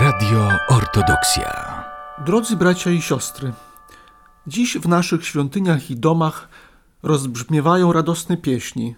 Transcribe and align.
Radio 0.00 0.48
Ortodoksja. 0.68 1.84
Drodzy 2.26 2.56
bracia 2.56 2.90
i 2.90 3.02
siostry, 3.02 3.52
dziś 4.46 4.78
w 4.78 4.88
naszych 4.88 5.26
świątyniach 5.26 5.90
i 5.90 5.96
domach 5.96 6.48
rozbrzmiewają 7.02 7.92
radosne 7.92 8.36
pieśni, 8.36 8.94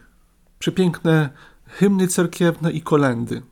przepiękne 0.58 1.30
hymny 1.66 2.08
cerkiewne 2.08 2.72
i 2.72 2.82
kolendy. 2.82 3.42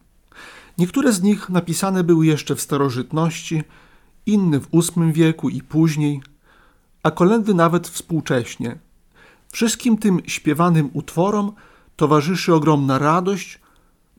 Niektóre 0.78 1.12
z 1.12 1.22
nich 1.22 1.48
napisane 1.48 2.04
były 2.04 2.26
jeszcze 2.26 2.56
w 2.56 2.60
starożytności, 2.60 3.62
inne 4.26 4.60
w 4.60 4.68
VIII 4.70 5.12
wieku 5.12 5.48
i 5.48 5.62
później, 5.62 6.22
a 7.02 7.10
kolendy 7.10 7.54
nawet 7.54 7.88
współcześnie. 7.88 8.78
Wszystkim 9.52 9.98
tym 9.98 10.20
śpiewanym 10.26 10.90
utworom 10.92 11.52
towarzyszy 11.96 12.54
ogromna 12.54 12.98
radość, 12.98 13.60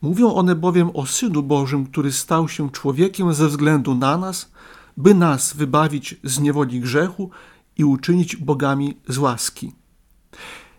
mówią 0.02 0.34
one 0.34 0.56
bowiem 0.56 0.90
o 0.94 1.06
Synu 1.06 1.44
Bożym, 1.44 1.86
który 1.86 2.12
stał 2.12 2.50
się 2.50 2.72
człowiekiem 2.72 3.34
ze 3.34 3.48
względu 3.48 3.96
na 3.96 4.18
nas, 4.18 4.52
by 4.98 5.14
nas 5.14 5.54
wybawić 5.54 6.16
z 6.24 6.40
niewoli 6.40 6.82
grzechu 6.82 7.30
i 7.78 7.84
uczynić 7.84 8.36
bogami 8.36 8.98
z 9.08 9.18
łaski. 9.18 9.72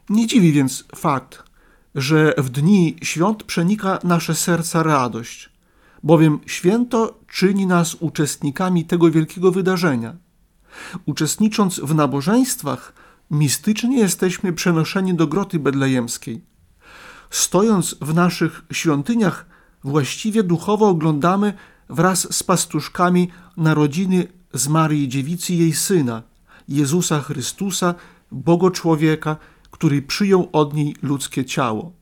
Nie 0.09 0.27
dziwi 0.27 0.53
więc 0.53 0.85
fakt, 0.97 1.43
że 1.95 2.35
w 2.39 2.49
dni 2.49 2.97
świąt 3.03 3.45
przenika 3.45 3.99
nasze 4.05 4.35
serca 4.35 4.83
radość, 4.83 5.51
bowiem 6.02 6.39
święto 6.47 7.21
czyni 7.29 7.66
nas 7.66 7.95
uczestnikami 7.95 8.85
tego 8.85 9.11
wielkiego 9.11 9.52
wydarzenia. 9.52 10.16
Uczestnicząc 11.07 11.80
w 11.80 11.95
nabożeństwach, 11.95 12.93
mistycznie 13.30 13.99
jesteśmy 13.99 14.52
przenoszeni 14.52 15.15
do 15.15 15.27
groty 15.27 15.59
bedlejemskiej. 15.59 16.50
Stojąc 17.30 17.97
w 18.01 18.15
naszych 18.15 18.62
świątyniach, 18.73 19.47
właściwie 19.84 20.43
duchowo 20.43 20.88
oglądamy 20.88 21.55
wraz 21.88 22.34
z 22.34 22.43
pastuszkami 22.43 23.29
narodziny 23.57 24.27
z 24.55 24.68
Maryi 24.68 25.09
Dziewicy 25.09 25.55
jej 25.55 25.73
Syna, 25.73 26.23
Jezusa 26.68 27.21
Chrystusa, 27.21 27.95
Bogo 28.32 28.71
Człowieka, 28.71 29.37
który 29.71 30.02
przyjął 30.02 30.49
od 30.52 30.74
niej 30.74 30.96
ludzkie 31.02 31.45
ciało. 31.45 31.93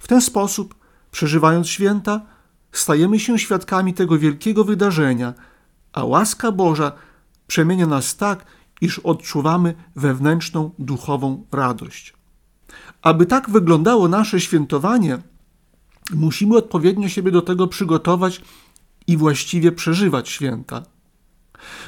W 0.00 0.08
ten 0.08 0.20
sposób, 0.20 0.74
przeżywając 1.10 1.68
święta, 1.68 2.20
stajemy 2.72 3.18
się 3.18 3.38
świadkami 3.38 3.94
tego 3.94 4.18
wielkiego 4.18 4.64
wydarzenia, 4.64 5.34
a 5.92 6.04
łaska 6.04 6.52
Boża 6.52 6.92
przemienia 7.46 7.86
nas 7.86 8.16
tak, 8.16 8.44
iż 8.80 8.98
odczuwamy 8.98 9.74
wewnętrzną 9.96 10.70
duchową 10.78 11.44
radość. 11.52 12.17
Aby 13.02 13.26
tak 13.26 13.50
wyglądało 13.50 14.08
nasze 14.08 14.40
świętowanie, 14.40 15.18
musimy 16.14 16.56
odpowiednio 16.56 17.08
siebie 17.08 17.30
do 17.30 17.42
tego 17.42 17.66
przygotować 17.66 18.40
i 19.06 19.16
właściwie 19.16 19.72
przeżywać 19.72 20.28
święta. 20.28 20.82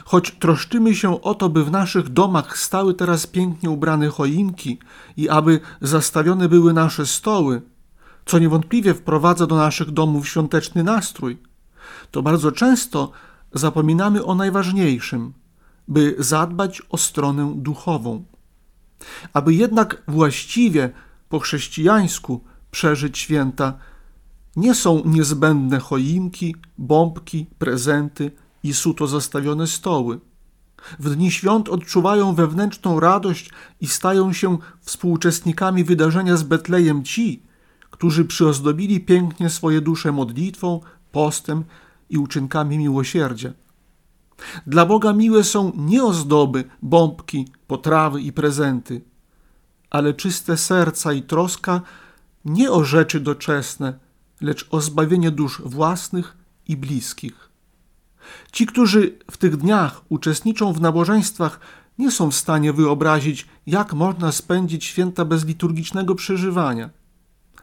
Choć 0.04 0.30
troszczymy 0.30 0.94
się 0.94 1.20
o 1.20 1.34
to, 1.34 1.48
by 1.48 1.64
w 1.64 1.70
naszych 1.70 2.08
domach 2.08 2.58
stały 2.58 2.94
teraz 2.94 3.26
pięknie 3.26 3.70
ubrane 3.70 4.08
choinki 4.08 4.78
i 5.16 5.28
aby 5.28 5.60
zastawione 5.80 6.48
były 6.48 6.72
nasze 6.72 7.06
stoły, 7.06 7.62
co 8.26 8.38
niewątpliwie 8.38 8.94
wprowadza 8.94 9.46
do 9.46 9.56
naszych 9.56 9.90
domów 9.90 10.28
świąteczny 10.28 10.84
nastrój, 10.84 11.38
to 12.10 12.22
bardzo 12.22 12.52
często 12.52 13.12
zapominamy 13.52 14.24
o 14.24 14.34
najważniejszym, 14.34 15.32
by 15.88 16.14
zadbać 16.18 16.82
o 16.90 16.98
stronę 16.98 17.52
duchową. 17.56 18.24
Aby 19.32 19.54
jednak 19.54 20.02
właściwie 20.08 20.90
po 21.28 21.38
chrześcijańsku 21.38 22.40
przeżyć 22.70 23.18
święta, 23.18 23.78
nie 24.56 24.74
są 24.74 25.02
niezbędne 25.04 25.78
choinki, 25.78 26.56
bombki, 26.78 27.46
prezenty 27.58 28.30
i 28.62 28.74
suto 28.74 29.06
zastawione 29.06 29.66
stoły. 29.66 30.20
W 30.98 31.14
dni 31.14 31.30
świąt 31.30 31.68
odczuwają 31.68 32.34
wewnętrzną 32.34 33.00
radość 33.00 33.50
i 33.80 33.86
stają 33.86 34.32
się 34.32 34.58
współuczestnikami 34.80 35.84
wydarzenia 35.84 36.36
z 36.36 36.42
Betlejem 36.42 37.04
ci, 37.04 37.42
którzy 37.90 38.24
przyozdobili 38.24 39.00
pięknie 39.00 39.50
swoje 39.50 39.80
dusze 39.80 40.12
modlitwą, 40.12 40.80
postem 41.12 41.64
i 42.10 42.18
uczynkami 42.18 42.78
miłosierdzia. 42.78 43.52
Dla 44.66 44.86
Boga 44.86 45.12
miłe 45.12 45.44
są 45.44 45.72
nie 45.76 46.04
ozdoby, 46.04 46.64
bombki, 46.82 47.48
potrawy 47.66 48.20
i 48.20 48.32
prezenty, 48.32 49.00
ale 49.90 50.14
czyste 50.14 50.56
serca 50.56 51.12
i 51.12 51.22
troska 51.22 51.80
nie 52.44 52.70
o 52.70 52.84
rzeczy 52.84 53.20
doczesne, 53.20 53.98
lecz 54.40 54.68
o 54.70 54.80
zbawienie 54.80 55.30
dusz 55.30 55.62
własnych 55.64 56.36
i 56.68 56.76
bliskich. 56.76 57.50
Ci, 58.52 58.66
którzy 58.66 59.18
w 59.30 59.36
tych 59.36 59.56
dniach 59.56 60.00
uczestniczą 60.08 60.72
w 60.72 60.80
nabożeństwach, 60.80 61.60
nie 61.98 62.10
są 62.10 62.30
w 62.30 62.34
stanie 62.34 62.72
wyobrazić, 62.72 63.46
jak 63.66 63.92
można 63.94 64.32
spędzić 64.32 64.84
święta 64.84 65.24
bez 65.24 65.44
liturgicznego 65.44 66.14
przeżywania. 66.14 66.90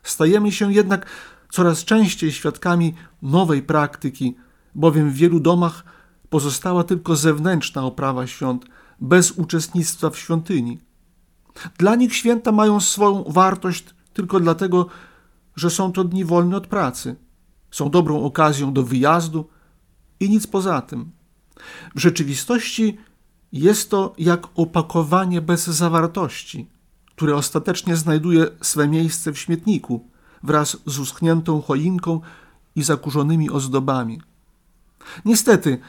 Stajemy 0.04 0.52
się 0.52 0.74
jednak 0.74 1.06
coraz 1.52 1.86
częściej 1.86 2.32
świadkami 2.32 2.94
nowej 3.22 3.64
praktyki, 3.64 4.36
bowiem 4.76 5.12
w 5.12 5.14
wielu 5.14 5.40
domach 5.40 5.84
pozostała 6.30 6.84
tylko 6.84 7.16
zewnętrzna 7.16 7.84
oprawa 7.84 8.28
świąt, 8.28 8.66
bez 9.00 9.32
uczestnictwa 9.32 10.10
w 10.10 10.18
świątyni. 10.18 10.80
Dla 11.78 11.96
nich 11.96 12.16
święta 12.16 12.52
mają 12.52 12.80
swoją 12.80 13.24
wartość 13.24 13.86
tylko 14.14 14.40
dlatego, 14.40 14.88
że 15.56 15.70
są 15.70 15.92
to 15.92 16.04
dni 16.04 16.26
wolne 16.26 16.58
od 16.58 16.68
pracy. 16.68 17.16
Są 17.72 17.90
dobrą 17.90 18.24
okazją 18.24 18.74
do 18.74 18.84
wyjazdu 18.84 19.50
i 20.20 20.30
nic 20.30 20.48
poza 20.48 20.82
tym. 20.82 21.12
W 21.96 22.00
rzeczywistości 22.00 22.98
jest 23.52 23.90
to 23.90 24.14
jak 24.18 24.48
opakowanie 24.56 25.42
bez 25.42 25.68
zawartości, 25.68 26.70
które 27.16 27.36
ostatecznie 27.36 27.96
znajduje 27.96 28.48
swe 28.62 28.88
miejsce 28.88 29.34
w 29.34 29.40
śmietniku 29.40 30.08
wraz 30.44 30.78
z 30.86 31.00
uschniętą 31.00 31.62
choinką 31.62 32.22
i 32.76 32.84
zakurzonymi 32.84 33.50
ozdobami. 33.50 34.22
Niestety, 35.26 35.80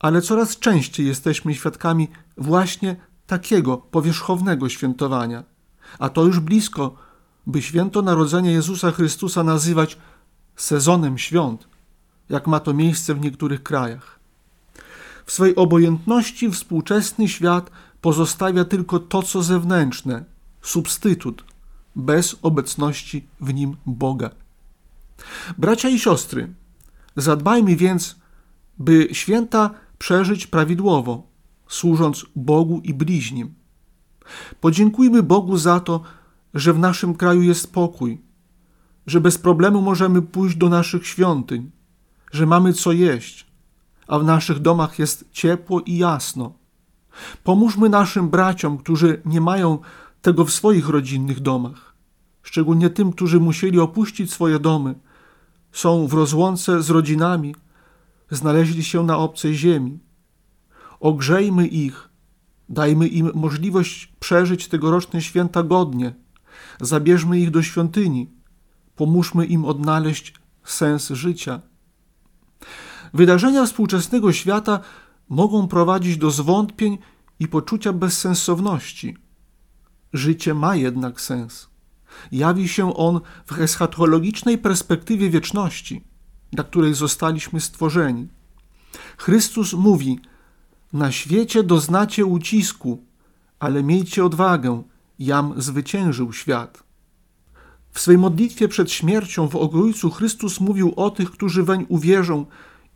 ale 0.00 0.22
coraz 0.22 0.58
częściej 0.58 1.06
jesteśmy 1.06 1.54
świadkami 1.54 2.08
właśnie 2.36 2.96
takiego 3.26 3.76
powierzchownego 3.76 4.68
świętowania, 4.68 5.44
a 5.98 6.08
to 6.08 6.24
już 6.24 6.40
blisko, 6.40 6.96
by 7.46 7.62
święto 7.62 8.02
Narodzenia 8.02 8.50
Jezusa 8.50 8.90
Chrystusa 8.90 9.44
nazywać 9.44 9.98
sezonem 10.56 11.18
świąt, 11.18 11.68
jak 12.28 12.46
ma 12.46 12.60
to 12.60 12.74
miejsce 12.74 13.14
w 13.14 13.20
niektórych 13.20 13.62
krajach. 13.62 14.18
W 15.26 15.32
swej 15.32 15.56
obojętności 15.56 16.50
współczesny 16.50 17.28
świat 17.28 17.70
pozostawia 18.00 18.64
tylko 18.64 18.98
to, 18.98 19.22
co 19.22 19.42
zewnętrzne, 19.42 20.24
substytut, 20.62 21.44
bez 21.96 22.36
obecności 22.42 23.26
w 23.40 23.54
nim 23.54 23.76
Boga. 23.86 24.30
Bracia 25.58 25.88
i 25.88 25.98
siostry, 25.98 26.54
zadbajmy 27.16 27.76
więc, 27.76 28.16
by 28.78 29.08
święta 29.12 29.70
przeżyć 30.00 30.46
prawidłowo, 30.46 31.22
służąc 31.68 32.26
Bogu 32.36 32.80
i 32.84 32.94
bliźnim. 32.94 33.54
Podziękujmy 34.60 35.22
Bogu 35.22 35.56
za 35.56 35.80
to, 35.80 36.00
że 36.54 36.72
w 36.72 36.78
naszym 36.78 37.14
kraju 37.14 37.42
jest 37.42 37.60
spokój, 37.60 38.20
że 39.06 39.20
bez 39.20 39.38
problemu 39.38 39.82
możemy 39.82 40.22
pójść 40.22 40.56
do 40.56 40.68
naszych 40.68 41.06
świątyń, 41.06 41.70
że 42.32 42.46
mamy 42.46 42.72
co 42.72 42.92
jeść, 42.92 43.46
a 44.06 44.18
w 44.18 44.24
naszych 44.24 44.58
domach 44.58 44.98
jest 44.98 45.24
ciepło 45.32 45.80
i 45.80 45.96
jasno. 45.96 46.52
Pomóżmy 47.44 47.88
naszym 47.88 48.28
braciom, 48.28 48.78
którzy 48.78 49.22
nie 49.24 49.40
mają 49.40 49.78
tego 50.22 50.44
w 50.44 50.52
swoich 50.52 50.88
rodzinnych 50.88 51.40
domach, 51.40 51.94
szczególnie 52.42 52.90
tym, 52.90 53.12
którzy 53.12 53.40
musieli 53.40 53.80
opuścić 53.80 54.32
swoje 54.32 54.58
domy, 54.58 54.94
są 55.72 56.06
w 56.06 56.12
rozłące 56.12 56.82
z 56.82 56.90
rodzinami, 56.90 57.54
znaleźli 58.30 58.84
się 58.84 59.02
na 59.02 59.18
obcej 59.18 59.54
ziemi. 59.54 59.98
Ogrzejmy 61.00 61.66
ich, 61.66 62.08
dajmy 62.68 63.08
im 63.08 63.30
możliwość 63.34 64.12
przeżyć 64.20 64.68
tegoroczne 64.68 65.22
święta 65.22 65.62
godnie, 65.62 66.14
zabierzmy 66.80 67.40
ich 67.40 67.50
do 67.50 67.62
świątyni, 67.62 68.30
pomóżmy 68.96 69.46
im 69.46 69.64
odnaleźć 69.64 70.34
sens 70.64 71.08
życia. 71.08 71.60
Wydarzenia 73.14 73.66
współczesnego 73.66 74.32
świata 74.32 74.80
mogą 75.28 75.68
prowadzić 75.68 76.16
do 76.16 76.30
zwątpień 76.30 76.98
i 77.40 77.48
poczucia 77.48 77.92
bezsensowności. 77.92 79.16
Życie 80.12 80.54
ma 80.54 80.76
jednak 80.76 81.20
sens. 81.20 81.70
Jawi 82.32 82.68
się 82.68 82.94
on 82.96 83.20
w 83.46 83.60
eschatologicznej 83.60 84.58
perspektywie 84.58 85.30
wieczności, 85.30 86.04
dla 86.52 86.64
której 86.64 86.94
zostaliśmy 86.94 87.60
stworzeni. 87.60 88.28
Chrystus 89.16 89.72
mówi: 89.72 90.20
Na 90.92 91.12
świecie 91.12 91.62
doznacie 91.62 92.26
ucisku, 92.26 93.04
ale 93.58 93.82
miejcie 93.82 94.24
odwagę, 94.24 94.82
jam 95.18 95.62
zwyciężył 95.62 96.32
świat. 96.32 96.82
W 97.92 98.00
swej 98.00 98.18
modlitwie 98.18 98.68
przed 98.68 98.92
śmiercią 98.92 99.48
w 99.48 99.56
Ojcu 99.56 100.10
Chrystus 100.10 100.60
mówił 100.60 100.92
o 100.96 101.10
tych, 101.10 101.30
którzy 101.30 101.62
weń 101.62 101.86
uwierzą 101.88 102.46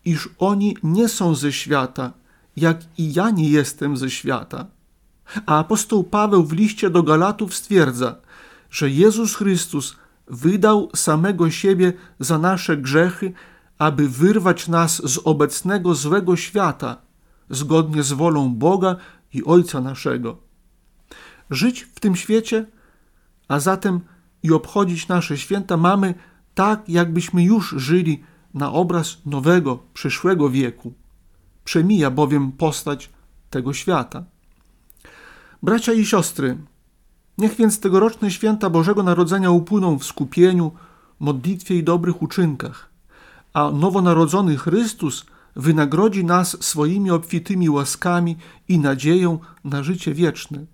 iż 0.04 0.28
oni 0.38 0.76
nie 0.82 1.08
są 1.08 1.34
ze 1.34 1.52
świata, 1.52 2.12
jak 2.56 2.78
i 2.98 3.12
ja 3.12 3.30
nie 3.30 3.48
jestem 3.50 3.96
ze 3.96 4.10
świata. 4.10 4.66
A 5.46 5.58
apostoł 5.58 6.04
Paweł 6.04 6.44
w 6.44 6.52
liście 6.52 6.90
do 6.90 7.02
Galatów 7.02 7.54
stwierdza, 7.54 8.16
że 8.70 8.90
Jezus 8.90 9.34
Chrystus 9.34 9.96
wydał 10.26 10.90
samego 10.96 11.50
siebie 11.50 11.92
za 12.20 12.38
nasze 12.38 12.76
grzechy, 12.76 13.32
aby 13.78 14.08
wyrwać 14.08 14.68
nas 14.68 15.10
z 15.10 15.18
obecnego 15.24 15.94
złego 15.94 16.36
świata, 16.36 16.96
zgodnie 17.50 18.02
z 18.02 18.12
wolą 18.12 18.54
Boga 18.54 18.96
i 19.32 19.44
Ojca 19.44 19.80
naszego. 19.80 20.36
Żyć 21.50 21.80
w 21.82 22.00
tym 22.00 22.16
świecie, 22.16 22.66
a 23.48 23.60
zatem 23.60 24.00
i 24.42 24.52
obchodzić 24.52 25.08
nasze 25.08 25.38
święta 25.38 25.76
mamy 25.76 26.14
tak, 26.54 26.88
jakbyśmy 26.88 27.44
już 27.44 27.74
żyli 27.76 28.24
na 28.54 28.72
obraz 28.72 29.18
nowego, 29.26 29.78
przyszłego 29.94 30.50
wieku. 30.50 30.92
Przemija 31.64 32.10
bowiem 32.10 32.52
postać 32.52 33.10
tego 33.50 33.72
świata. 33.72 34.24
Bracia 35.62 35.92
i 35.92 36.06
siostry, 36.06 36.58
niech 37.38 37.56
więc 37.56 37.80
tegoroczne 37.80 38.30
święta 38.30 38.70
Bożego 38.70 39.02
Narodzenia 39.02 39.50
upłyną 39.50 39.98
w 39.98 40.04
skupieniu, 40.04 40.72
modlitwie 41.20 41.78
i 41.78 41.84
dobrych 41.84 42.22
uczynkach, 42.22 42.90
a 43.52 43.70
nowonarodzony 43.70 44.56
Chrystus 44.56 45.26
wynagrodzi 45.56 46.24
nas 46.24 46.64
swoimi 46.64 47.10
obfitymi 47.10 47.70
łaskami 47.70 48.36
i 48.68 48.78
nadzieją 48.78 49.38
na 49.64 49.82
życie 49.82 50.14
wieczne. 50.14 50.66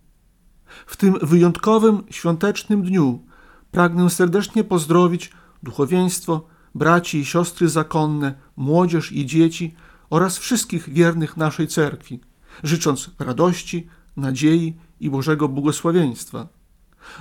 W 0.87 0.97
tym 0.97 1.19
wyjątkowym, 1.23 2.03
świątecznym 2.11 2.83
dniu 2.83 3.23
pragnę 3.71 4.11
serdecznie 4.11 4.65
pozdrowić 4.65 5.31
duchowieństwo, 5.63 6.47
braci 6.75 7.19
i 7.19 7.25
siostry 7.25 7.69
zakonne, 7.69 8.35
młodzież 8.57 9.13
i 9.13 9.27
dzieci 9.27 9.75
oraz 10.11 10.39
wszystkich 10.39 10.89
wiernych 10.89 11.37
naszej 11.37 11.69
cerkwi, 11.69 12.21
życząc 12.63 13.11
radości, 13.19 13.89
nadziei 14.17 14.77
i 15.01 15.11
Bożego 15.11 15.49
błogosławieństwa. 15.49 16.49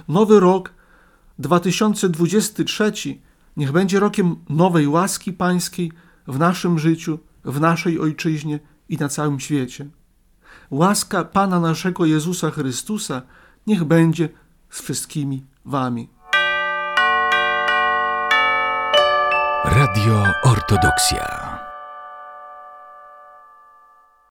Nowy 0.07 0.39
rok 0.39 0.74
2023 1.39 2.91
niech 3.57 3.71
będzie 3.71 4.00
rokiem 4.00 4.36
nowej 4.50 4.88
łaski 4.88 5.33
pańskiej 5.33 5.91
w 6.27 6.39
naszym 6.39 6.80
życiu, 6.80 7.19
w 7.45 7.59
naszej 7.59 8.00
ojczyźnie 8.00 8.59
i 8.89 8.97
na 8.97 9.09
całym 9.09 9.39
świecie. 9.39 9.89
Łaska 10.69 11.24
Pana 11.24 11.59
naszego 11.59 12.06
Jezusa 12.06 12.51
Chrystusa 12.51 13.21
niech 13.68 13.83
będzie 13.83 14.30
z 14.69 14.81
wszystkimi 14.81 15.45
wami. 15.65 16.09
Radio 19.65 20.24
Ortodoksja. 20.44 21.48